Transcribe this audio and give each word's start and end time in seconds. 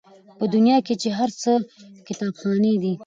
په 0.37 0.45
دنیا 0.55 0.77
کي 0.85 0.95
چي 1.01 1.09
هر 1.17 1.29
څه 1.41 1.51
کتابخانې 2.07 2.73
دي 2.83 2.93